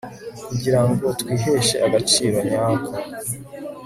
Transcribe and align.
kugira 0.47 0.79
ngo 0.87 1.05
twiheshe 1.19 1.75
agaciro 1.87 2.37
nyako 2.49 2.93